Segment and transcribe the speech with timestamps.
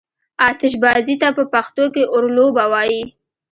[0.47, 3.03] آتشبازي ته په پښتو کې اورلوبه وايي.